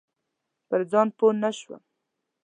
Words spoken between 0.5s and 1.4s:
په ځان پوی